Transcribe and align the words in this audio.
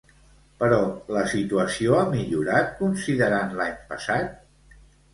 Però, 0.63 0.79
la 1.17 1.25
situació 1.33 1.95
ha 1.99 2.01
millorat 2.15 2.75
considerant 2.83 3.57
l'any 3.63 3.81
passat? 3.95 4.87